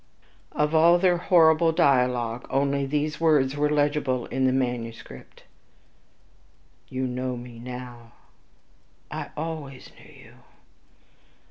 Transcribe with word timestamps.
Of 0.53 0.73
all 0.73 0.97
their 0.97 1.17
horrible 1.17 1.71
dialogue, 1.71 2.47
only 2.49 2.87
these 2.87 3.21
words 3.21 3.55
were 3.55 3.69
legible 3.69 4.25
in 4.25 4.45
the 4.47 4.51
manuscript, 4.51 5.43
"You 6.87 7.05
know 7.05 7.37
me 7.37 7.59
now." 7.59 8.13
"I 9.11 9.29
always 9.37 9.91
knew 9.99 10.11
you." 10.11 10.33